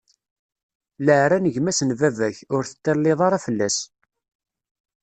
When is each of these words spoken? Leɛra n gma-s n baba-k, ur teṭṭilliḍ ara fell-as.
Leɛra 1.05 1.37
n 1.39 1.51
gma-s 1.55 1.79
n 1.83 1.89
baba-k, 1.99 2.37
ur 2.55 2.63
teṭṭilliḍ 2.65 3.19
ara 3.27 3.43
fell-as. 3.45 3.77